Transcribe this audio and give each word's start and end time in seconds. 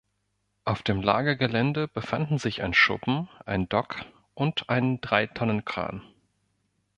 Auf 0.65 0.81
dem 0.81 1.01
Lagergelände 1.03 1.87
befanden 1.87 2.39
sich 2.39 2.63
ein 2.63 2.73
Schuppen, 2.73 3.29
ein 3.45 3.69
Dock 3.69 3.97
und 4.33 4.67
ein 4.67 4.99
Dreitonnenkran. 4.99 6.01